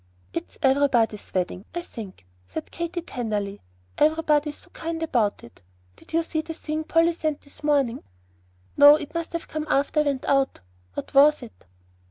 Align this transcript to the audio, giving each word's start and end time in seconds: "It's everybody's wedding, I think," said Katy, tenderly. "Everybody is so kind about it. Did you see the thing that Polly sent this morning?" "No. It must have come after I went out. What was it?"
"It's 0.33 0.57
everybody's 0.63 1.31
wedding, 1.31 1.63
I 1.75 1.83
think," 1.83 2.25
said 2.47 2.71
Katy, 2.71 3.01
tenderly. 3.03 3.61
"Everybody 3.99 4.49
is 4.49 4.55
so 4.57 4.71
kind 4.71 5.03
about 5.03 5.43
it. 5.43 5.61
Did 5.95 6.11
you 6.13 6.23
see 6.23 6.41
the 6.41 6.55
thing 6.55 6.79
that 6.79 6.87
Polly 6.87 7.13
sent 7.13 7.41
this 7.41 7.63
morning?" 7.63 8.01
"No. 8.75 8.95
It 8.95 9.13
must 9.13 9.33
have 9.33 9.47
come 9.47 9.67
after 9.69 9.99
I 9.99 10.03
went 10.05 10.25
out. 10.25 10.61
What 10.95 11.13
was 11.13 11.43
it?" 11.43 11.65